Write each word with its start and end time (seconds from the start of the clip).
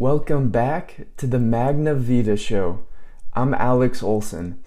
Welcome 0.00 0.48
back 0.48 1.08
to 1.18 1.26
the 1.26 1.38
Magna 1.38 1.94
Vita 1.94 2.34
Show. 2.34 2.84
I'm 3.34 3.52
Alex 3.52 4.02
Olson. 4.02 4.58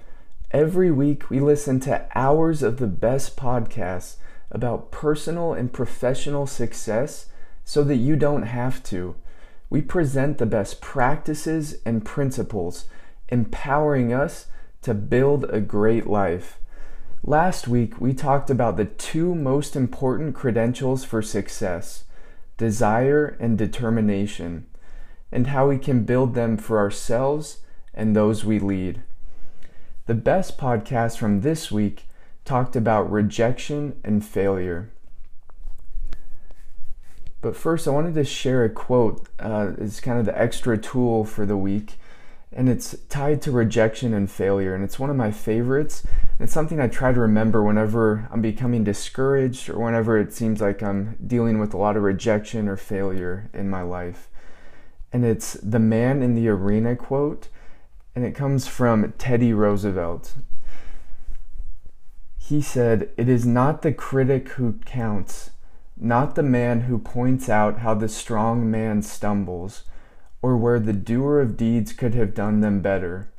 Every 0.52 0.92
week, 0.92 1.32
we 1.32 1.40
listen 1.40 1.79
to 1.79 2.06
hours 2.13 2.61
of 2.61 2.77
the 2.77 2.85
best 2.85 3.35
podcasts 3.35 4.17
about 4.51 4.92
personal 4.92 5.51
and 5.51 5.74
professional 5.74 6.46
success 6.46 7.30
so 7.66 7.83
that 7.83 7.96
you 7.96 8.16
don't 8.16 8.43
have 8.43 8.84
to. 8.84 9.16
We 9.71 9.82
present 9.82 10.38
the 10.38 10.46
best 10.46 10.82
practices 10.82 11.77
and 11.84 12.05
principles, 12.05 12.86
empowering 13.29 14.13
us 14.13 14.45
to 14.84 14.93
build 14.93 15.45
a 15.45 15.61
great 15.61 16.05
life. 16.05 16.59
Last 17.23 17.68
week, 17.68 18.00
we 18.00 18.13
talked 18.13 18.52
about 18.52 18.77
the 18.77 18.86
two 18.86 19.34
most 19.34 19.75
important 19.75 20.36
credentials 20.36 21.04
for 21.04 21.23
success 21.23 22.04
desire 22.55 23.36
and 23.39 23.57
determination, 23.57 24.68
and 25.34 25.47
how 25.47 25.68
we 25.68 25.79
can 25.79 26.04
build 26.04 26.36
them 26.36 26.55
for 26.55 26.78
ourselves 26.78 27.57
and 27.91 28.15
those 28.15 28.46
we 28.46 28.60
lead. 28.60 29.01
The 30.05 30.14
best 30.14 30.60
podcast 30.60 31.18
from 31.18 31.41
this 31.41 31.71
week 31.71 32.05
talked 32.45 32.75
about 32.75 33.11
rejection 33.11 33.99
and 34.03 34.23
failure. 34.23 34.91
But 37.41 37.55
first, 37.55 37.88
I 37.88 37.91
wanted 37.91 38.13
to 38.13 38.23
share 38.23 38.63
a 38.63 38.69
quote. 38.69 39.27
Uh, 39.39 39.71
it's 39.79 39.99
kind 39.99 40.19
of 40.19 40.25
the 40.25 40.39
extra 40.39 40.77
tool 40.77 41.25
for 41.25 41.47
the 41.47 41.57
week, 41.57 41.95
and 42.52 42.69
it's 42.69 42.95
tied 43.09 43.41
to 43.41 43.52
rejection 43.52 44.13
and 44.13 44.29
failure. 44.29 44.75
And 44.75 44.83
it's 44.83 44.99
one 44.99 45.09
of 45.09 45.15
my 45.15 45.31
favorites. 45.31 46.03
It's 46.39 46.53
something 46.53 46.79
I 46.79 46.88
try 46.88 47.11
to 47.11 47.19
remember 47.19 47.63
whenever 47.63 48.29
I'm 48.31 48.41
becoming 48.41 48.83
discouraged 48.83 49.67
or 49.67 49.79
whenever 49.79 50.17
it 50.17 50.31
seems 50.31 50.61
like 50.61 50.83
I'm 50.83 51.17
dealing 51.25 51.57
with 51.57 51.73
a 51.73 51.77
lot 51.77 51.97
of 51.97 52.03
rejection 52.03 52.67
or 52.69 52.77
failure 52.77 53.49
in 53.52 53.67
my 53.67 53.81
life. 53.81 54.29
And 55.13 55.23
it's 55.23 55.53
the 55.53 55.80
man 55.80 56.23
in 56.23 56.34
the 56.34 56.49
arena 56.49 56.95
quote, 56.95 57.48
and 58.16 58.26
it 58.26 58.35
comes 58.35 58.67
from 58.67 59.14
Teddy 59.20 59.53
Roosevelt. 59.53 60.33
He 62.39 62.61
said, 62.61 63.11
It 63.16 63.30
is 63.30 63.45
not 63.45 63.83
the 63.83 63.94
critic 63.94 64.50
who 64.50 64.80
counts, 64.86 65.52
not 65.95 66.33
the 66.33 66.44
man 66.44 66.81
who 66.81 66.97
points 66.97 67.47
out 67.47 67.80
how 67.80 67.94
the 67.94 68.09
strong 68.09 68.70
man 68.70 69.03
stumbles, 69.03 69.83
or 70.42 70.58
where 70.58 70.80
the 70.80 70.94
doer 70.94 71.39
of 71.39 71.55
deeds 71.55 71.94
could 71.94 72.16
have 72.16 72.33
done 72.33 72.59
them 72.61 72.81
better. 72.81 73.30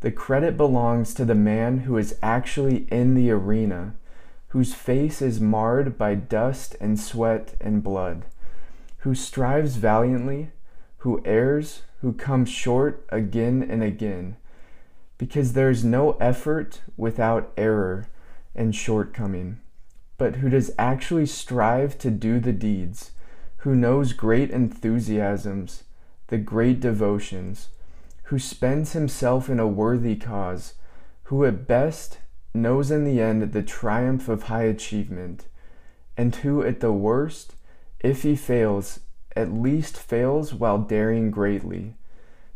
The 0.00 0.10
credit 0.10 0.56
belongs 0.56 1.12
to 1.14 1.24
the 1.24 1.34
man 1.34 1.80
who 1.80 1.96
is 1.98 2.18
actually 2.22 2.88
in 2.90 3.14
the 3.14 3.30
arena, 3.30 3.94
whose 4.48 4.74
face 4.74 5.20
is 5.20 5.40
marred 5.40 5.98
by 5.98 6.14
dust 6.14 6.74
and 6.80 6.98
sweat 6.98 7.54
and 7.60 7.82
blood, 7.82 8.24
who 8.98 9.14
strives 9.14 9.76
valiantly, 9.76 10.50
who 10.98 11.22
errs, 11.24 11.82
who 12.00 12.12
comes 12.12 12.48
short 12.48 13.04
again 13.10 13.66
and 13.68 13.82
again, 13.82 14.36
because 15.16 15.52
there 15.52 15.70
is 15.70 15.84
no 15.84 16.12
effort 16.12 16.80
without 16.96 17.52
error 17.56 18.08
and 18.54 18.74
shortcoming, 18.74 19.58
but 20.16 20.36
who 20.36 20.48
does 20.48 20.70
actually 20.78 21.26
strive 21.26 21.98
to 21.98 22.10
do 22.10 22.40
the 22.40 22.52
deeds, 22.52 23.12
who 23.58 23.74
knows 23.74 24.12
great 24.12 24.50
enthusiasms, 24.50 25.84
the 26.28 26.38
great 26.38 26.80
devotions, 26.80 27.68
who 28.24 28.38
spends 28.38 28.92
himself 28.92 29.48
in 29.48 29.58
a 29.58 29.66
worthy 29.66 30.16
cause, 30.16 30.74
who 31.24 31.44
at 31.44 31.66
best 31.66 32.18
knows 32.54 32.90
in 32.90 33.04
the 33.04 33.20
end 33.20 33.52
the 33.52 33.62
triumph 33.62 34.28
of 34.28 34.44
high 34.44 34.62
achievement, 34.62 35.46
and 36.16 36.34
who 36.36 36.62
at 36.62 36.80
the 36.80 36.92
worst, 36.92 37.54
if 38.00 38.22
he 38.22 38.34
fails, 38.34 39.00
at 39.38 39.52
least 39.52 39.96
fails 39.96 40.52
while 40.52 40.78
daring 40.78 41.30
greatly, 41.30 41.94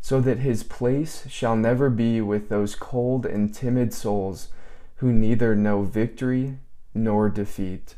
so 0.01 0.19
that 0.21 0.39
his 0.39 0.63
place 0.63 1.25
shall 1.29 1.55
never 1.55 1.89
be 1.89 2.19
with 2.19 2.49
those 2.49 2.75
cold 2.75 3.25
and 3.25 3.53
timid 3.53 3.93
souls 3.93 4.49
who 4.95 5.11
neither 5.11 5.55
know 5.55 5.81
victory 5.81 6.57
nor 6.93 7.29
defeat. 7.29 7.95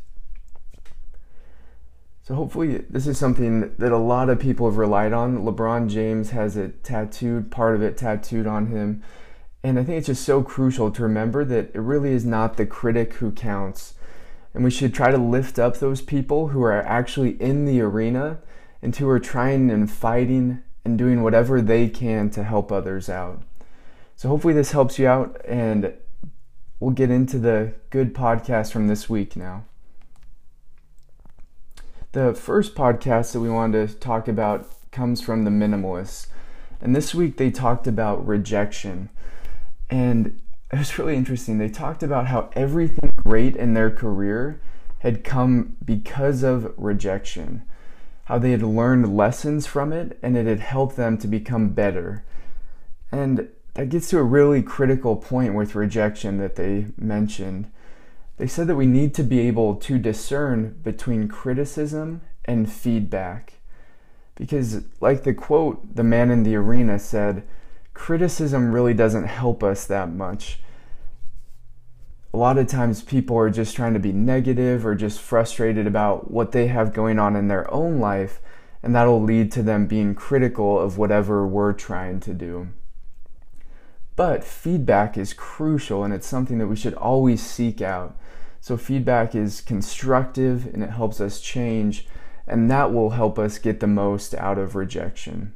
So 2.22 2.34
hopefully 2.34 2.78
this 2.90 3.06
is 3.06 3.18
something 3.18 3.76
that 3.78 3.92
a 3.92 3.98
lot 3.98 4.30
of 4.30 4.40
people 4.40 4.68
have 4.68 4.78
relied 4.78 5.14
on. 5.14 5.40
LeBron 5.40 5.90
James 5.90 6.32
has 6.32 6.58
it 6.58 6.84
tattooed, 6.84 7.52
part 7.52 7.76
of 7.76 7.84
it 7.84 7.98
tattooed 7.98 8.48
on 8.48 8.68
him. 8.68 9.04
And 9.64 9.78
I 9.80 9.84
think 9.84 9.98
it's 9.98 10.08
just 10.08 10.26
so 10.26 10.42
crucial 10.42 10.90
to 10.92 11.04
remember 11.04 11.46
that 11.46 11.72
it 11.76 11.80
really 11.80 12.12
is 12.12 12.26
not 12.26 12.58
the 12.58 12.66
critic 12.66 13.14
who 13.16 13.32
counts. 13.32 13.94
And 14.56 14.64
we 14.64 14.72
should 14.72 14.94
try 14.94 15.12
to 15.12 15.18
lift 15.18 15.60
up 15.60 15.78
those 15.78 16.02
people 16.02 16.48
who 16.48 16.64
are 16.64 16.82
actually 16.82 17.40
in 17.42 17.66
the 17.66 17.82
arena 17.82 18.40
and 18.86 18.96
who 18.96 19.10
are 19.10 19.20
trying 19.20 19.72
and 19.72 19.90
fighting 19.90 20.62
and 20.86 20.96
doing 20.96 21.24
whatever 21.24 21.60
they 21.60 21.90
can 21.90 22.30
to 22.30 22.44
help 22.44 22.72
others 22.72 23.10
out. 23.10 23.42
So 24.16 24.30
hopefully 24.30 24.54
this 24.54 24.74
helps 24.74 25.00
you 25.00 25.08
out 25.08 25.42
and 25.44 25.92
we'll 26.80 26.92
get 26.92 27.10
into 27.10 27.40
the 27.40 27.74
good 27.90 28.14
podcast 28.14 28.72
from 28.72 28.88
this 28.88 29.10
week 29.10 29.36
now. 29.36 29.64
The 32.12 32.36
first 32.36 32.76
podcast 32.76 33.34
that 33.34 33.40
we 33.40 33.50
wanted 33.50 33.90
to 33.90 33.96
talk 33.96 34.28
about 34.28 34.70
comes 34.92 35.20
from 35.20 35.46
the 35.46 35.52
minimalists. 35.52 36.28
And 36.80 36.96
this 36.96 37.16
week 37.16 37.38
they 37.38 37.50
talked 37.50 37.88
about 37.88 38.26
rejection. 38.26 39.10
And 39.90 40.40
it 40.72 40.78
was 40.78 41.00
really 41.00 41.16
interesting. 41.16 41.58
They 41.58 41.70
talked 41.70 42.04
about 42.04 42.28
how 42.28 42.52
everything 42.54 43.12
great 43.16 43.56
in 43.56 43.74
their 43.74 43.90
career 43.90 44.62
had 45.00 45.24
come 45.24 45.76
because 45.84 46.44
of 46.44 46.72
rejection, 46.78 47.64
how 48.26 48.38
they 48.38 48.52
had 48.52 48.62
learned 48.62 49.16
lessons 49.16 49.66
from 49.66 49.94
it 49.94 50.18
and 50.22 50.36
it 50.36 50.46
had 50.46 50.60
helped 50.60 50.96
them 50.96 51.18
to 51.18 51.28
become 51.28 51.70
better. 51.70 52.24
And 53.12 53.50
that 53.76 53.90
gets 53.90 54.10
to 54.10 54.20
a 54.20 54.24
really 54.24 54.62
critical 54.62 55.16
point 55.16 55.54
with 55.54 55.76
rejection 55.76 56.38
that 56.40 56.56
they 56.56 56.88
mentioned. 56.98 57.72
They 58.38 58.48
said 58.48 58.68
that 58.68 58.76
we 58.76 58.88
need 58.88 59.14
to 59.16 59.24
be 59.24 59.40
able 59.42 59.76
to 59.76 59.98
discern 59.98 60.80
between 60.84 61.28
criticism 61.28 62.22
and 62.46 62.72
feedback. 62.72 63.54
Because, 64.36 64.82
like 65.00 65.24
the 65.24 65.34
quote 65.34 65.96
the 65.96 66.04
man 66.04 66.32
in 66.32 66.44
the 66.44 66.56
arena 66.56 67.00
said, 67.00 67.44
criticism 67.94 68.72
really 68.72 68.94
doesn't 68.94 69.26
help 69.26 69.64
us 69.64 69.86
that 69.86 70.12
much. 70.12 70.60
A 72.36 72.44
lot 72.46 72.58
of 72.58 72.68
times 72.68 73.02
people 73.02 73.38
are 73.38 73.50
just 73.50 73.78
trying 73.78 73.94
to 73.94 74.00
be 74.00 74.12
negative 74.12 74.86
or 74.86 74.94
just 74.94 75.22
frustrated 75.22 75.88
about 75.88 76.30
what 76.30 76.52
they 76.52 76.68
have 76.68 76.92
going 76.92 77.18
on 77.18 77.34
in 77.34 77.48
their 77.48 77.74
own 77.74 77.98
life, 78.02 78.42
and 78.84 78.94
that'll 78.94 79.24
lead 79.24 79.54
to 79.54 79.64
them 79.64 79.88
being 79.88 80.14
critical 80.14 80.78
of 80.78 80.98
whatever 80.98 81.48
we're 81.48 81.72
trying 81.72 82.20
to 82.20 82.34
do. 82.34 82.68
But 84.18 84.44
feedback 84.44 85.18
is 85.18 85.32
crucial 85.32 86.04
and 86.04 86.14
it's 86.14 86.28
something 86.28 86.58
that 86.58 86.68
we 86.68 86.76
should 86.76 86.94
always 86.96 87.42
seek 87.42 87.82
out. 87.82 88.18
So, 88.60 88.76
feedback 88.76 89.34
is 89.34 89.62
constructive 89.62 90.66
and 90.66 90.84
it 90.84 90.90
helps 90.90 91.22
us 91.22 91.40
change, 91.40 92.06
and 92.46 92.70
that 92.70 92.94
will 92.94 93.12
help 93.12 93.40
us 93.40 93.60
get 93.60 93.80
the 93.80 93.88
most 93.88 94.36
out 94.36 94.58
of 94.58 94.76
rejection. 94.76 95.54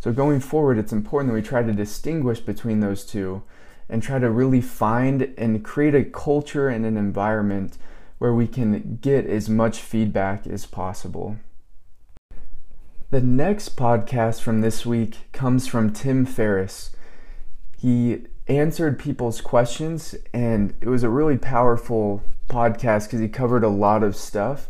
So, 0.00 0.12
going 0.12 0.40
forward, 0.40 0.78
it's 0.78 0.92
important 0.92 1.30
that 1.30 1.36
we 1.36 1.42
try 1.42 1.62
to 1.62 1.72
distinguish 1.72 2.40
between 2.40 2.80
those 2.80 3.04
two 3.04 3.44
and 3.88 4.02
try 4.02 4.18
to 4.18 4.30
really 4.30 4.60
find 4.60 5.34
and 5.36 5.64
create 5.64 5.94
a 5.94 6.04
culture 6.04 6.68
and 6.68 6.84
an 6.84 6.96
environment 6.96 7.78
where 8.18 8.32
we 8.32 8.46
can 8.46 8.98
get 9.00 9.26
as 9.26 9.48
much 9.48 9.80
feedback 9.80 10.46
as 10.46 10.64
possible. 10.66 11.36
The 13.10 13.20
next 13.20 13.76
podcast 13.76 14.40
from 14.40 14.60
this 14.60 14.86
week 14.86 15.30
comes 15.32 15.66
from 15.66 15.92
Tim 15.92 16.24
Ferriss. 16.24 16.96
He 17.76 18.22
answered 18.48 18.98
people's 18.98 19.40
questions, 19.40 20.14
and 20.32 20.74
it 20.80 20.88
was 20.88 21.02
a 21.02 21.10
really 21.10 21.36
powerful 21.36 22.22
podcast 22.48 23.04
because 23.06 23.20
he 23.20 23.28
covered 23.28 23.64
a 23.64 23.68
lot 23.68 24.02
of 24.02 24.16
stuff. 24.16 24.68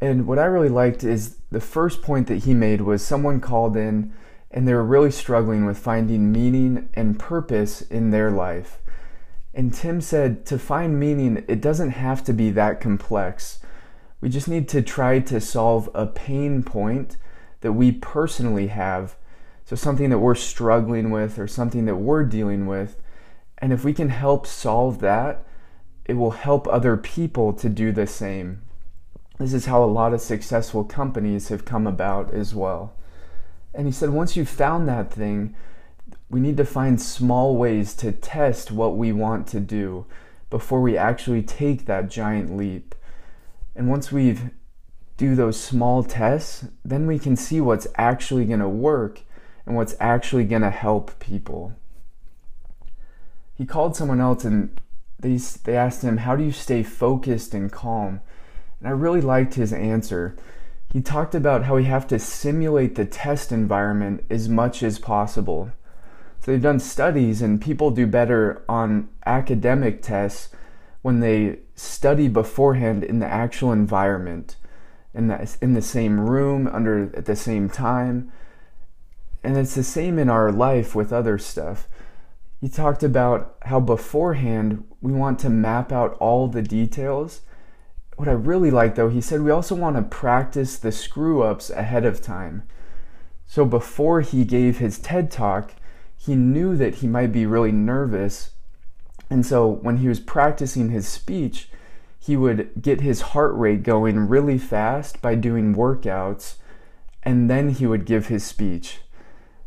And 0.00 0.26
what 0.26 0.38
I 0.38 0.44
really 0.44 0.68
liked 0.68 1.04
is 1.04 1.36
the 1.50 1.60
first 1.60 2.02
point 2.02 2.26
that 2.28 2.44
he 2.44 2.54
made 2.54 2.82
was 2.82 3.04
someone 3.04 3.40
called 3.40 3.76
in 3.76 4.12
and 4.50 4.66
they 4.66 4.74
were 4.74 4.84
really 4.84 5.10
struggling 5.10 5.66
with 5.66 5.78
finding 5.78 6.32
meaning 6.32 6.88
and 6.94 7.18
purpose 7.18 7.82
in 7.82 8.10
their 8.10 8.30
life. 8.30 8.78
And 9.52 9.72
Tim 9.72 10.00
said 10.00 10.44
to 10.46 10.58
find 10.58 11.00
meaning, 11.00 11.44
it 11.48 11.60
doesn't 11.60 11.90
have 11.90 12.22
to 12.24 12.32
be 12.32 12.50
that 12.50 12.80
complex. 12.80 13.60
We 14.20 14.28
just 14.28 14.48
need 14.48 14.68
to 14.68 14.82
try 14.82 15.18
to 15.20 15.40
solve 15.40 15.88
a 15.94 16.06
pain 16.06 16.62
point 16.62 17.16
that 17.60 17.72
we 17.72 17.92
personally 17.92 18.68
have. 18.68 19.16
So, 19.64 19.74
something 19.74 20.10
that 20.10 20.18
we're 20.18 20.34
struggling 20.34 21.10
with 21.10 21.38
or 21.38 21.48
something 21.48 21.86
that 21.86 21.96
we're 21.96 22.24
dealing 22.24 22.66
with. 22.66 23.00
And 23.58 23.72
if 23.72 23.84
we 23.84 23.94
can 23.94 24.10
help 24.10 24.46
solve 24.46 25.00
that, 25.00 25.44
it 26.04 26.14
will 26.14 26.32
help 26.32 26.68
other 26.68 26.96
people 26.96 27.52
to 27.54 27.68
do 27.68 27.90
the 27.92 28.06
same. 28.06 28.62
This 29.38 29.52
is 29.52 29.66
how 29.66 29.82
a 29.82 29.86
lot 29.86 30.14
of 30.14 30.20
successful 30.20 30.84
companies 30.84 31.48
have 31.48 31.64
come 31.64 31.86
about 31.86 32.32
as 32.32 32.54
well. 32.54 32.94
And 33.76 33.86
he 33.86 33.92
said, 33.92 34.10
once 34.10 34.36
you've 34.36 34.48
found 34.48 34.88
that 34.88 35.12
thing, 35.12 35.54
we 36.30 36.40
need 36.40 36.56
to 36.56 36.64
find 36.64 37.00
small 37.00 37.56
ways 37.56 37.94
to 37.96 38.10
test 38.10 38.72
what 38.72 38.96
we 38.96 39.12
want 39.12 39.46
to 39.48 39.60
do 39.60 40.06
before 40.48 40.80
we 40.80 40.96
actually 40.96 41.42
take 41.42 41.84
that 41.84 42.08
giant 42.08 42.56
leap. 42.56 42.94
And 43.74 43.90
once 43.90 44.10
we've 44.10 44.50
do 45.16 45.34
those 45.34 45.58
small 45.58 46.02
tests, 46.02 46.66
then 46.84 47.06
we 47.06 47.18
can 47.18 47.36
see 47.36 47.60
what's 47.60 47.86
actually 47.96 48.44
going 48.44 48.60
to 48.60 48.68
work 48.68 49.22
and 49.64 49.74
what's 49.74 49.96
actually 49.98 50.44
going 50.44 50.62
to 50.62 50.70
help 50.70 51.18
people. 51.18 51.72
He 53.54 53.64
called 53.64 53.96
someone 53.96 54.20
else 54.20 54.44
and 54.44 54.78
they, 55.18 55.36
they 55.64 55.76
asked 55.76 56.02
him, 56.02 56.18
How 56.18 56.36
do 56.36 56.44
you 56.44 56.52
stay 56.52 56.82
focused 56.82 57.54
and 57.54 57.72
calm? 57.72 58.20
And 58.80 58.88
I 58.88 58.92
really 58.92 59.22
liked 59.22 59.54
his 59.54 59.72
answer. 59.72 60.36
He 60.96 61.02
talked 61.02 61.34
about 61.34 61.64
how 61.64 61.74
we 61.74 61.84
have 61.84 62.06
to 62.06 62.18
simulate 62.18 62.94
the 62.94 63.04
test 63.04 63.52
environment 63.52 64.24
as 64.30 64.48
much 64.48 64.82
as 64.82 64.98
possible. 64.98 65.70
So 66.40 66.50
they've 66.50 66.62
done 66.62 66.80
studies, 66.80 67.42
and 67.42 67.60
people 67.60 67.90
do 67.90 68.06
better 68.06 68.64
on 68.66 69.10
academic 69.26 70.00
tests 70.00 70.48
when 71.02 71.20
they 71.20 71.58
study 71.74 72.28
beforehand 72.28 73.04
in 73.04 73.18
the 73.18 73.26
actual 73.26 73.72
environment, 73.72 74.56
in 75.12 75.28
the, 75.28 75.54
in 75.60 75.74
the 75.74 75.82
same 75.82 76.18
room, 76.18 76.66
under 76.66 77.14
at 77.14 77.26
the 77.26 77.36
same 77.36 77.68
time. 77.68 78.32
And 79.44 79.58
it's 79.58 79.74
the 79.74 79.82
same 79.82 80.18
in 80.18 80.30
our 80.30 80.50
life 80.50 80.94
with 80.94 81.12
other 81.12 81.36
stuff. 81.36 81.88
He 82.58 82.70
talked 82.70 83.02
about 83.02 83.58
how 83.64 83.80
beforehand 83.80 84.82
we 85.02 85.12
want 85.12 85.40
to 85.40 85.50
map 85.50 85.92
out 85.92 86.16
all 86.20 86.48
the 86.48 86.62
details 86.62 87.42
what 88.16 88.28
I 88.28 88.32
really 88.32 88.70
like 88.70 88.94
though, 88.94 89.08
he 89.08 89.20
said 89.20 89.42
we 89.42 89.50
also 89.50 89.74
want 89.74 89.96
to 89.96 90.02
practice 90.02 90.76
the 90.76 90.92
screw 90.92 91.42
ups 91.42 91.70
ahead 91.70 92.04
of 92.04 92.20
time. 92.20 92.62
So 93.46 93.64
before 93.64 94.22
he 94.22 94.44
gave 94.44 94.78
his 94.78 94.98
TED 94.98 95.30
talk, 95.30 95.74
he 96.16 96.34
knew 96.34 96.76
that 96.76 96.96
he 96.96 97.06
might 97.06 97.30
be 97.30 97.46
really 97.46 97.72
nervous. 97.72 98.50
And 99.30 99.44
so 99.44 99.68
when 99.68 99.98
he 99.98 100.08
was 100.08 100.18
practicing 100.18 100.88
his 100.88 101.06
speech, 101.06 101.68
he 102.18 102.36
would 102.36 102.70
get 102.80 103.02
his 103.02 103.20
heart 103.20 103.54
rate 103.54 103.82
going 103.82 104.28
really 104.28 104.58
fast 104.58 105.22
by 105.22 105.36
doing 105.36 105.76
workouts, 105.76 106.56
and 107.22 107.48
then 107.48 107.68
he 107.70 107.86
would 107.86 108.04
give 108.04 108.26
his 108.26 108.44
speech. 108.44 109.00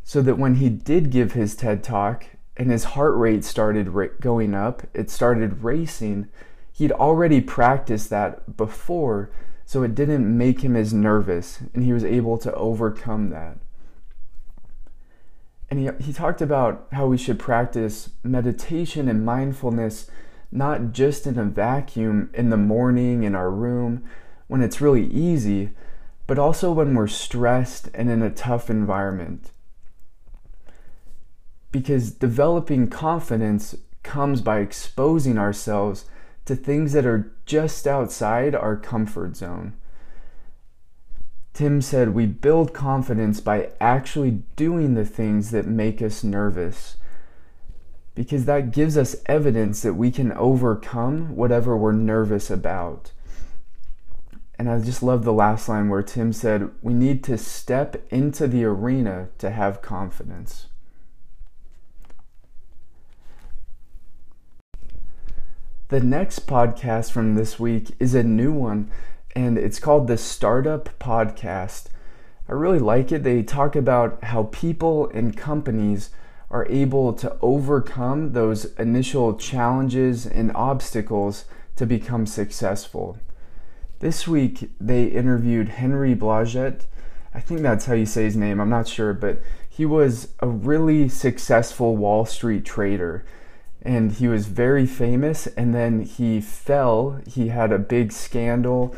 So 0.04 0.22
that 0.24 0.38
when 0.38 0.56
he 0.56 0.70
did 0.70 1.12
give 1.12 1.34
his 1.34 1.56
TED 1.56 1.84
talk 1.84 2.26
and 2.58 2.72
his 2.72 2.84
heart 2.84 3.16
rate 3.16 3.46
started 3.46 3.94
going 4.20 4.54
up, 4.54 4.84
it 4.94 5.10
started 5.10 5.64
racing 5.64 6.28
he'd 6.80 6.94
already 6.94 7.42
practiced 7.42 8.10
that 8.10 8.56
before, 8.56 9.30
so 9.66 9.84
it 9.84 9.94
didn't 9.94 10.38
make 10.38 10.62
him 10.62 10.78
as 10.78 10.94
nervous, 10.94 11.60
and 11.74 11.84
he 11.84 11.92
was 11.92 12.06
able 12.06 12.38
to 12.38 12.54
overcome 12.54 13.30
that. 13.32 13.58
And 15.70 15.78
he, 15.78 15.90
he 16.06 16.14
talked 16.14 16.42
about 16.42 16.88
how 16.94 17.06
we 17.06 17.18
should 17.18 17.38
practice 17.38 18.12
meditation 18.24 19.10
and 19.10 19.26
mindfulness 19.26 20.10
not 20.54 20.94
just 20.94 21.28
in 21.28 21.38
a 21.38 21.44
vacuum 21.44 22.30
in 22.34 22.50
the 22.50 22.58
morning 22.58 23.24
in 23.24 23.36
our 23.36 23.52
room 23.52 24.04
when 24.48 24.64
it's 24.64 24.82
really 24.82 25.06
easy, 25.08 25.72
but 26.28 26.40
also 26.40 26.72
when 26.72 26.96
we're 26.96 27.08
stressed 27.08 27.90
and 27.94 28.10
in 28.10 28.22
a 28.22 28.32
tough 28.32 28.70
environment. 28.70 29.52
Because 31.74 32.10
developing 32.10 32.88
confidence 32.88 33.76
comes 34.02 34.40
by 34.40 34.60
exposing 34.60 35.38
ourselves 35.38 36.06
to 36.50 36.56
things 36.56 36.94
that 36.94 37.06
are 37.06 37.32
just 37.46 37.86
outside 37.86 38.56
our 38.56 38.76
comfort 38.76 39.38
zone. 39.38 39.74
Tim 41.54 41.80
said, 41.80 42.16
We 42.16 42.26
build 42.26 42.74
confidence 42.74 43.40
by 43.40 43.70
actually 43.80 44.42
doing 44.56 44.96
the 44.96 45.06
things 45.06 45.52
that 45.52 45.68
make 45.68 46.02
us 46.02 46.24
nervous 46.24 46.98
because 48.16 48.46
that 48.46 48.72
gives 48.72 48.98
us 48.98 49.16
evidence 49.28 49.84
that 49.84 49.94
we 49.94 50.10
can 50.10 50.32
overcome 50.32 51.36
whatever 51.36 51.78
we're 51.78 51.92
nervous 51.92 52.50
about. 52.50 53.12
And 54.58 54.72
I 54.72 54.80
just 54.80 55.04
love 55.04 55.24
the 55.24 55.32
last 55.32 55.70
line 55.70 55.88
where 55.88 56.02
Tim 56.02 56.34
said, 56.34 56.72
We 56.82 56.96
need 56.96 57.24
to 57.26 57.38
step 57.38 58.04
into 58.10 58.48
the 58.48 58.66
arena 58.66 59.30
to 59.38 59.52
have 59.52 59.84
confidence. 59.84 60.66
The 65.90 66.00
next 66.00 66.46
podcast 66.46 67.10
from 67.10 67.34
this 67.34 67.60
week 67.60 67.96
is 68.00 68.14
a 68.14 68.22
new 68.22 68.54
one, 68.54 68.92
and 69.36 69.58
it's 69.58 69.80
called 69.80 70.06
the 70.06 70.20
Startup 70.20 70.88
Podcast. 71.00 71.86
I 72.48 72.52
really 72.52 72.78
like 72.78 73.12
it. 73.12 73.24
They 73.24 73.42
talk 73.42 73.76
about 73.76 74.24
how 74.26 74.44
people 74.52 75.10
and 75.10 75.36
companies 75.36 76.12
are 76.52 76.68
able 76.68 77.14
to 77.14 77.36
overcome 77.42 78.34
those 78.34 78.66
initial 78.76 79.34
challenges 79.34 80.28
and 80.28 80.52
obstacles 80.54 81.46
to 81.78 81.88
become 81.88 82.28
successful. 82.28 83.18
This 83.98 84.28
week, 84.28 84.70
they 84.80 85.06
interviewed 85.06 85.70
Henry 85.70 86.14
Blodget. 86.14 86.82
I 87.34 87.40
think 87.40 87.62
that's 87.62 87.88
how 87.88 87.96
you 87.96 88.06
say 88.06 88.26
his 88.26 88.38
name, 88.38 88.60
I'm 88.60 88.70
not 88.70 88.88
sure, 88.88 89.14
but 89.14 89.42
he 89.68 89.88
was 89.88 90.34
a 90.40 90.48
really 90.48 91.10
successful 91.10 91.98
Wall 91.98 92.26
Street 92.26 92.64
trader 92.64 93.26
and 93.82 94.12
he 94.14 94.28
was 94.28 94.48
very 94.48 94.86
famous 94.86 95.48
and 95.48 95.74
then 95.74 96.02
he 96.02 96.42
fell. 96.42 97.22
He 97.28 97.48
had 97.48 97.72
a 97.72 97.80
big 97.80 98.12
scandal 98.12 98.96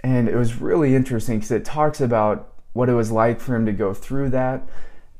and 0.00 0.28
it 0.28 0.36
was 0.36 0.60
really 0.60 0.94
interesting 0.94 1.38
because 1.38 1.50
it 1.50 1.64
talks 1.64 2.00
about 2.00 2.52
what 2.72 2.88
it 2.88 2.94
was 2.94 3.10
like 3.10 3.40
for 3.40 3.56
him 3.56 3.66
to 3.66 3.72
go 3.72 3.94
through 3.94 4.30
that. 4.30 4.68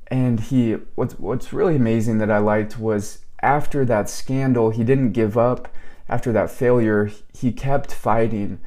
And 0.08 0.40
he 0.40 0.72
what's 0.94 1.18
what's 1.18 1.52
really 1.52 1.76
amazing 1.76 2.18
that 2.18 2.30
I 2.30 2.38
liked 2.38 2.78
was 2.78 3.20
after 3.42 3.84
that 3.84 4.08
scandal 4.08 4.70
he 4.70 4.84
didn't 4.84 5.12
give 5.12 5.36
up. 5.36 5.68
After 6.08 6.32
that 6.32 6.50
failure 6.50 7.10
he 7.34 7.52
kept 7.52 7.92
fighting 7.92 8.60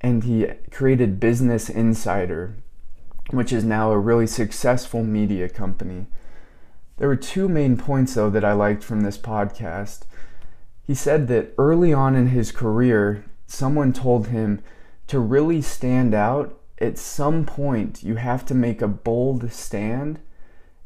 and 0.00 0.24
he 0.24 0.46
created 0.70 1.20
Business 1.20 1.68
Insider 1.68 2.56
which 3.30 3.52
is 3.52 3.64
now 3.64 3.92
a 3.92 3.98
really 3.98 4.26
successful 4.26 5.04
media 5.04 5.48
company 5.48 6.06
there 7.00 7.08
were 7.08 7.16
two 7.16 7.48
main 7.48 7.78
points, 7.78 8.12
though, 8.12 8.28
that 8.28 8.44
I 8.44 8.52
liked 8.52 8.84
from 8.84 9.00
this 9.00 9.16
podcast. 9.16 10.00
He 10.86 10.94
said 10.94 11.28
that 11.28 11.54
early 11.56 11.94
on 11.94 12.14
in 12.14 12.26
his 12.26 12.52
career, 12.52 13.24
someone 13.46 13.94
told 13.94 14.26
him 14.26 14.60
to 15.06 15.18
really 15.18 15.62
stand 15.62 16.12
out, 16.12 16.60
at 16.78 16.98
some 16.98 17.46
point, 17.46 18.02
you 18.02 18.16
have 18.16 18.44
to 18.44 18.54
make 18.54 18.82
a 18.82 18.86
bold 18.86 19.50
stand 19.50 20.20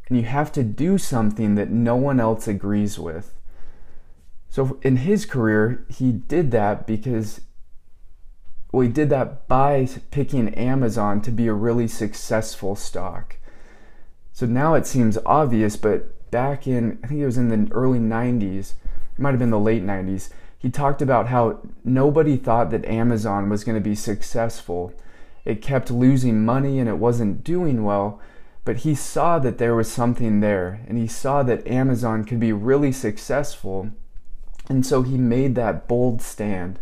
and 0.07 0.17
you 0.17 0.23
have 0.23 0.53
to 0.53 0.63
do 0.63 0.99
something 0.99 1.57
that 1.57 1.71
no 1.71 1.97
one 1.97 2.21
else 2.21 2.47
agrees 2.47 2.97
with. 2.97 3.35
So 4.49 4.79
in 4.83 4.99
his 4.99 5.27
career, 5.27 5.85
he 5.89 6.13
did 6.13 6.53
that 6.53 6.87
because 6.87 7.41
well, 8.71 8.83
he 8.83 8.89
did 8.89 9.11
that 9.11 9.49
by 9.49 9.89
picking 10.13 10.55
Amazon 10.55 11.21
to 11.23 11.33
be 11.33 11.49
a 11.49 11.53
really 11.53 11.89
successful 11.89 12.77
stock. 12.77 13.39
So 14.35 14.47
now 14.47 14.75
it 14.75 14.85
seems 14.85 15.17
obvious, 15.25 15.77
but 15.77 16.31
back 16.33 16.67
in, 16.67 16.99
I 17.05 17.07
think 17.07 17.21
it 17.21 17.25
was 17.25 17.39
in 17.39 17.51
the 17.51 17.73
early 17.73 18.01
90s, 18.01 18.73
it 18.73 19.19
might 19.19 19.31
have 19.31 19.39
been 19.39 19.51
the 19.51 19.61
late 19.61 19.85
90s, 19.85 20.29
he 20.59 20.71
talked 20.71 21.01
about 21.01 21.29
how 21.29 21.61
nobody 21.85 22.37
thought 22.37 22.73
that 22.73 22.85
Amazon 22.85 23.49
was 23.49 23.63
going 23.63 23.77
to 23.77 23.81
be 23.81 23.95
successful. 23.95 24.93
It 25.45 25.63
kept 25.63 25.89
losing 25.89 26.45
money 26.45 26.81
and 26.81 26.89
it 26.89 26.99
wasn't 26.99 27.45
doing 27.45 27.85
well, 27.85 28.21
but 28.65 28.79
he 28.79 28.97
saw 28.97 29.39
that 29.39 29.59
there 29.59 29.77
was 29.77 29.89
something 29.89 30.41
there 30.41 30.81
and 30.89 30.99
he 30.99 31.07
saw 31.07 31.45
that 31.45 31.65
Amazon 31.69 32.25
could 32.25 32.41
be 32.41 32.53
really 32.53 32.91
successful. 32.91 33.91
And 34.69 34.85
so 34.85 35.03
he 35.03 35.17
made 35.17 35.55
that 35.55 35.87
bold 35.87 36.21
stand. 36.21 36.81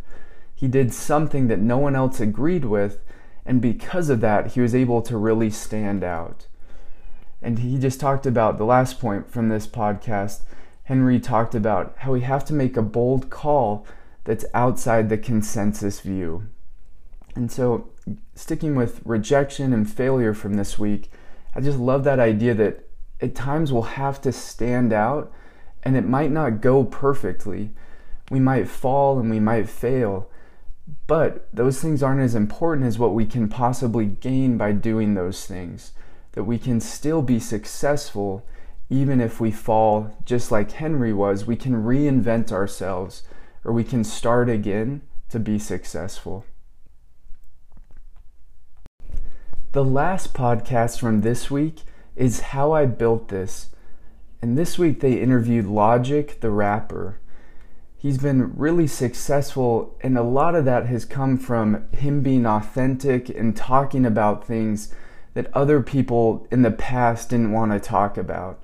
He 0.55 0.69
did 0.69 0.95
something 0.95 1.49
that 1.49 1.59
no 1.59 1.77
one 1.77 1.97
else 1.97 2.19
agreed 2.19 2.65
with, 2.65 3.03
and 3.45 3.61
because 3.61 4.09
of 4.09 4.23
that, 4.23 4.53
he 4.53 4.63
was 4.63 4.75
able 4.75 5.03
to 5.03 5.19
really 5.19 5.51
stand 5.51 6.03
out. 6.03 6.47
And 7.43 7.59
he 7.59 7.79
just 7.79 7.99
talked 7.99 8.25
about 8.25 8.57
the 8.57 8.65
last 8.65 9.01
point 9.01 9.31
from 9.31 9.49
this 9.49 9.67
podcast. 9.67 10.43
Henry 10.85 11.19
talked 11.19 11.55
about 11.55 11.95
how 11.99 12.13
we 12.13 12.21
have 12.21 12.45
to 12.47 12.55
make 12.55 12.77
a 12.77 12.83
bold 12.83 13.31
call 13.31 13.85
that's 14.25 14.45
outside 14.55 15.09
the 15.09 15.19
consensus 15.19 16.01
view. 16.01 16.45
And 17.35 17.51
so, 17.51 17.89
sticking 18.35 18.77
with 18.77 19.01
rejection 19.05 19.73
and 19.73 19.91
failure 19.91 20.35
from 20.35 20.55
this 20.55 20.79
week, 20.79 21.11
I 21.55 21.61
just 21.61 21.79
love 21.79 22.05
that 22.05 22.21
idea 22.21 22.55
that 22.55 22.89
at 23.21 23.35
times 23.35 23.73
we'll 23.73 23.83
have 23.83 24.21
to 24.23 24.33
stand 24.33 24.93
out 24.93 25.33
and 25.83 25.97
it 25.97 26.07
might 26.07 26.31
not 26.31 26.61
go 26.61 26.85
perfectly. 26.85 27.71
We 28.31 28.39
might 28.39 28.69
fall 28.69 29.19
and 29.19 29.31
we 29.31 29.41
might 29.41 29.69
fail, 29.69 30.31
but 31.07 31.49
those 31.53 31.81
things 31.81 32.03
aren't 32.03 32.21
as 32.21 32.35
important 32.35 32.87
as 32.87 32.99
what 32.99 33.15
we 33.15 33.27
can 33.27 33.49
possibly 33.49 34.07
gain 34.07 34.57
by 34.57 34.73
doing 34.73 35.15
those 35.15 35.45
things 35.47 35.93
that 36.33 36.45
we 36.45 36.59
can 36.59 36.81
still 36.81 37.23
be 37.23 37.39
successful 37.39 38.45
even 38.91 39.21
if 39.21 39.41
we 39.41 39.51
fall 39.51 40.17
just 40.25 40.51
like 40.51 40.73
Henry 40.73 41.13
was. 41.13 41.47
We 41.47 41.57
can 41.57 41.85
reinvent 41.85 42.53
ourselves 42.53 43.23
or 43.65 43.73
we 43.73 43.85
can 43.85 44.05
start 44.05 44.51
again 44.51 45.03
to 45.31 45.39
be 45.39 45.59
successful. 45.59 46.45
The 49.73 49.85
last 49.85 50.35
podcast 50.35 51.01
from 51.01 51.23
this 51.23 51.51
week 51.51 51.85
is 52.15 52.41
How 52.41 52.73
I 52.73 52.85
Built 52.85 53.29
This. 53.29 53.71
And 54.43 54.59
this 54.59 54.79
week 54.79 55.01
they 55.01 55.15
interviewed 55.15 55.67
Logic 55.67 56.39
the 56.41 56.51
rapper. 56.51 57.19
he's 58.03 58.19
been 58.19 58.53
really 58.57 58.89
successful, 58.89 59.97
and 60.01 60.19
a 60.19 60.23
lot 60.23 60.57
of 60.57 60.65
that 60.65 60.87
has 60.87 61.05
come 61.05 61.39
from 61.39 61.89
him 61.93 62.21
being 62.21 62.45
authentic 62.45 63.29
and 63.29 63.57
talking 63.57 64.05
about 64.05 64.45
things 64.45 64.93
that 65.35 65.55
other 65.55 65.81
people 65.81 66.47
in 66.51 66.63
the 66.63 66.71
past 66.71 67.31
didn't 67.31 67.53
want 67.53 67.73
to 67.73 67.81
talk 67.81 68.17
about. 68.19 68.59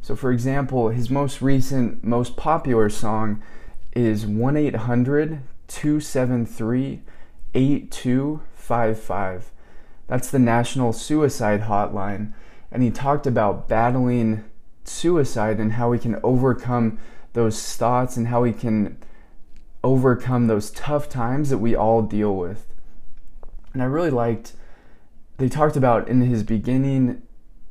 So, 0.00 0.16
for 0.16 0.32
example, 0.32 0.88
his 0.88 1.10
most 1.10 1.42
recent, 1.42 2.02
most 2.04 2.36
popular 2.36 2.88
song 2.88 3.42
is 3.94 4.26
1 4.26 4.56
800 4.56 5.42
273 5.68 7.02
8255. 7.54 9.50
That's 10.06 10.30
the 10.30 10.38
National 10.38 10.92
Suicide 10.92 11.62
Hotline. 11.62 12.32
And 12.70 12.82
he 12.82 12.90
talked 12.90 13.26
about 13.26 13.68
battling 13.68 14.44
suicide 14.84 15.58
and 15.58 15.72
how 15.72 15.90
we 15.90 15.98
can 15.98 16.18
overcome 16.22 16.98
those 17.34 17.76
thoughts 17.76 18.16
and 18.16 18.28
how 18.28 18.42
we 18.42 18.52
can 18.52 18.96
overcome 19.84 20.46
those 20.46 20.70
tough 20.70 21.08
times 21.08 21.50
that 21.50 21.58
we 21.58 21.74
all 21.74 22.02
deal 22.02 22.34
with. 22.34 22.66
And 23.72 23.82
I 23.82 23.86
really 23.86 24.10
liked, 24.10 24.54
they 25.38 25.48
talked 25.48 25.76
about 25.76 26.08
in 26.08 26.20
his 26.20 26.42
beginning, 26.42 27.22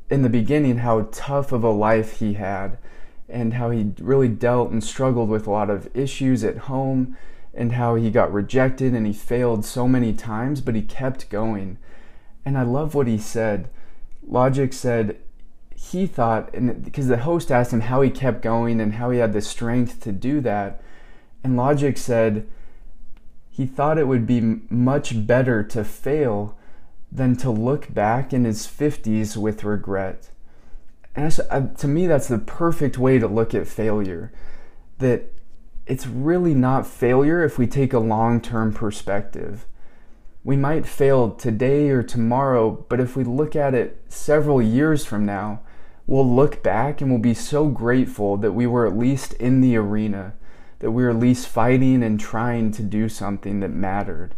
in 0.10 0.22
the 0.24 0.30
beginning, 0.30 0.80
how 0.80 1.10
tough 1.12 1.52
of 1.52 1.64
a 1.64 1.70
life 1.70 2.20
he 2.20 2.34
had 2.34 2.78
and 3.30 3.56
how 3.56 3.70
he 3.70 3.92
really 4.00 4.30
dealt 4.30 4.72
and 4.72 4.84
struggled 4.84 5.30
with 5.30 5.46
a 5.46 5.52
lot 5.52 5.70
of 5.70 5.90
issues 5.94 6.44
at 6.44 6.58
home 6.58 7.18
and 7.54 7.74
how 7.74 7.96
he 7.96 8.10
got 8.10 8.32
rejected 8.32 8.94
and 8.94 9.06
he 9.06 9.14
failed 9.14 9.66
so 9.66 9.88
many 9.88 10.14
times, 10.14 10.62
but 10.62 10.76
he 10.76 10.82
kept 10.82 11.30
going. 11.30 11.78
And 12.46 12.58
I 12.58 12.64
love 12.64 12.96
what 12.96 13.08
he 13.08 13.18
said. 13.18 13.70
Logic 14.26 14.72
said 14.72 15.18
he 15.76 16.08
thought, 16.08 16.54
and 16.54 16.84
because 16.84 17.08
the 17.08 17.18
host 17.18 17.52
asked 17.52 17.74
him 17.74 17.82
how 17.82 18.02
he 18.02 18.10
kept 18.10 18.42
going 18.42 18.80
and 18.80 18.96
how 18.96 19.12
he 19.12 19.20
had 19.20 19.34
the 19.34 19.42
strength 19.42 20.00
to 20.02 20.14
do 20.14 20.40
that, 20.42 20.82
and 21.44 21.58
Logic 21.58 21.98
said 21.98 22.48
he 23.50 23.66
thought 23.66 23.98
it 23.98 24.08
would 24.08 24.26
be 24.26 24.62
much 24.70 25.28
better 25.28 25.64
to 25.64 25.84
fail 25.84 26.57
than 27.18 27.36
to 27.38 27.50
look 27.50 27.94
back 27.94 28.32
in 28.32 28.46
his 28.46 28.66
50s 28.66 29.36
with 29.36 29.64
regret. 29.64 30.30
And 31.16 31.38
uh, 31.50 31.68
to 31.78 31.88
me, 31.88 32.08
that's 32.08 32.28
the 32.28 32.38
perfect 32.38 32.98
way 32.98 33.20
to 33.20 33.28
look 33.28 33.54
at 33.54 33.68
failure. 33.68 34.32
That 35.00 35.34
it's 35.86 36.08
really 36.08 36.54
not 36.54 36.88
failure 36.88 37.44
if 37.44 37.58
we 37.58 37.68
take 37.68 37.94
a 37.94 38.00
long 38.00 38.40
term 38.40 38.74
perspective 38.74 39.66
we 40.48 40.56
might 40.56 40.86
fail 40.86 41.32
today 41.32 41.90
or 41.90 42.02
tomorrow, 42.02 42.86
but 42.88 43.02
if 43.02 43.18
we 43.18 43.26
look 43.26 43.54
at 43.54 43.74
it 43.74 44.02
several 44.08 44.62
years 44.62 45.06
from 45.06 45.26
now, 45.26 45.60
we'll 46.06 46.26
look 46.26 46.64
back 46.64 47.02
and 47.02 47.12
we'll 47.12 47.20
be 47.20 47.34
so 47.34 47.68
grateful 47.68 48.38
that 48.38 48.54
we 48.54 48.66
were 48.66 48.88
at 48.88 48.98
least 48.98 49.34
in 49.34 49.60
the 49.60 49.76
arena, 49.76 50.34
that 50.80 50.92
we 50.92 51.04
were 51.04 51.10
at 51.10 51.20
least 51.20 51.50
fighting 51.50 52.02
and 52.02 52.18
trying 52.18 52.72
to 52.72 52.82
do 52.82 53.10
something 53.10 53.60
that 53.60 53.72
mattered. 53.72 54.36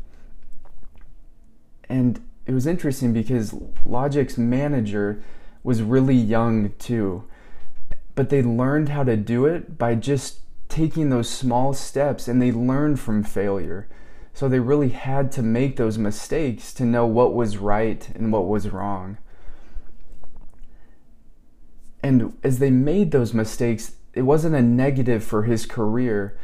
And 1.88 2.20
it 2.50 2.54
was 2.54 2.66
interesting 2.66 3.14
because 3.14 3.54
Logic's 3.86 4.36
manager 4.36 5.22
was 5.62 5.84
really 5.84 6.16
young 6.16 6.72
too, 6.80 7.26
but 8.16 8.30
they 8.30 8.42
learned 8.42 8.90
how 8.90 9.04
to 9.04 9.16
do 9.16 9.46
it 9.46 9.78
by 9.78 9.94
just 9.94 10.40
taking 10.68 11.12
those 11.12 11.30
small 11.30 11.76
steps 11.76 12.28
and 12.28 12.42
they 12.42 12.52
learned 12.52 13.00
from 13.00 13.24
failure. 13.24 13.88
So 14.34 14.50
they 14.50 14.60
really 14.60 14.90
had 14.90 15.32
to 15.34 15.44
make 15.44 15.76
those 15.76 16.00
mistakes 16.00 16.74
to 16.74 16.86
know 16.86 17.06
what 17.06 17.36
was 17.36 17.58
right 17.58 18.10
and 18.16 18.34
what 18.34 18.48
was 18.48 18.70
wrong. 18.70 19.20
And 22.02 22.36
as 22.42 22.58
they 22.58 22.72
made 22.72 23.12
those 23.12 23.32
mistakes, 23.32 23.94
it 24.16 24.24
wasn't 24.24 24.56
a 24.56 24.64
negative 24.64 25.24
for 25.24 25.44
his 25.44 25.68
career. 25.68 26.36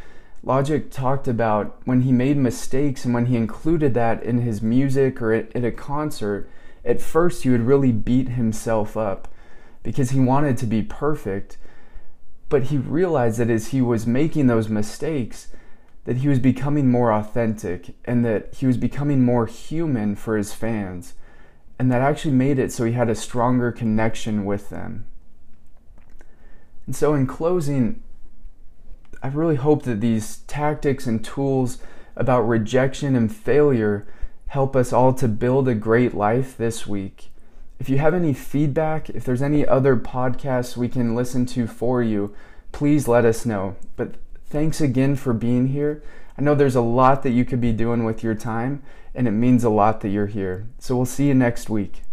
Logic 0.46 0.92
talked 0.92 1.28
about 1.28 1.82
when 1.86 2.02
he 2.02 2.12
made 2.12 2.38
mistakes 2.38 3.04
and 3.04 3.16
when 3.16 3.26
he 3.26 3.36
included 3.36 3.96
that 3.96 4.22
in 4.22 4.42
his 4.42 4.62
music 4.62 5.20
or 5.20 5.34
at, 5.34 5.56
a 5.56 5.72
concert, 5.72 6.48
at 6.86 7.02
first 7.02 7.42
he 7.42 7.50
would 7.50 7.62
really 7.62 7.92
beat 7.92 8.30
himself 8.30 8.96
up 8.96 9.28
because 9.82 10.12
he 10.12 10.20
wanted 10.20 10.56
to 10.58 10.68
be 10.68 10.84
perfect. 10.84 11.58
But 12.48 12.66
he 12.66 12.78
realized 12.78 13.40
that 13.40 13.50
as 13.50 13.70
he 13.70 13.82
was 13.82 14.06
making 14.06 14.46
those 14.46 14.70
mistakes, 14.70 15.48
that 16.04 16.18
he 16.18 16.28
was 16.28 16.38
becoming 16.38 16.92
more 16.92 17.12
authentic 17.12 17.96
and 18.06 18.24
that 18.24 18.54
he 18.54 18.68
was 18.68 18.78
becoming 18.78 19.26
more 19.26 19.48
human 19.48 20.16
for 20.16 20.38
his 20.38 20.54
fans. 20.54 21.16
And 21.80 21.92
that 21.92 22.02
actually 22.02 22.36
made 22.36 22.60
it 22.60 22.72
so 22.72 22.86
he 22.86 22.94
had 22.94 23.10
a 23.10 23.16
stronger 23.16 23.72
connection 23.72 24.46
with 24.46 24.70
them. 24.70 25.08
And 26.86 26.96
so, 26.96 27.16
in 27.16 27.26
closing, 27.26 28.04
I 29.26 29.30
really 29.30 29.56
hope 29.56 29.82
that 29.86 30.02
these 30.02 30.38
tactics 30.46 31.08
and 31.08 31.26
tools 31.26 31.80
about 32.16 32.42
rejection 32.42 33.16
and 33.16 33.36
failure 33.36 34.06
help 34.50 34.76
us 34.76 34.94
all 34.94 35.16
to 35.16 35.28
build 35.28 35.68
a 35.68 35.74
great 35.74 36.14
life 36.14 36.56
this 36.56 36.86
week. 36.86 37.32
If 37.80 37.90
you 37.90 37.98
have 37.98 38.14
any 38.14 38.36
feedback, 38.36 39.10
if 39.10 39.24
there's 39.24 39.42
any 39.42 39.68
other 39.68 39.96
podcasts 39.96 40.78
we 40.78 40.88
can 40.88 41.16
listen 41.16 41.48
to 41.48 41.66
for 41.66 42.04
you, 42.04 42.36
please 42.72 43.08
let 43.08 43.26
us 43.26 43.48
know. 43.48 43.76
But 43.96 44.14
thanks 44.46 44.80
again 44.80 45.16
for 45.16 45.34
being 45.34 45.70
here. 45.70 46.04
I 46.38 46.44
know 46.44 46.54
there's 46.54 46.76
a 46.76 46.82
lot 46.82 47.24
that 47.24 47.32
you 47.32 47.46
could 47.46 47.60
be 47.60 47.74
doing 47.74 48.04
with 48.06 48.22
your 48.22 48.36
time, 48.36 48.84
and 49.16 49.28
it 49.28 49.32
means 49.32 49.64
a 49.64 49.72
lot 49.72 50.02
that 50.02 50.10
you're 50.10 50.28
here. 50.28 50.68
So 50.78 50.96
we'll 50.96 51.08
see 51.08 51.30
you 51.30 51.34
next 51.34 51.68
week. 51.68 52.05